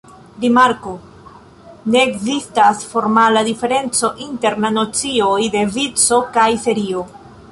Rimarko: 0.43 0.93
Ne 1.95 1.99
ekzistas 2.05 2.81
formala 2.93 3.45
diferenco 3.51 4.11
inter 4.27 4.57
la 4.65 4.73
nocioj 4.79 5.37
de 5.57 5.65
vico 5.79 6.21
kaj 6.39 6.49
serio. 6.67 7.05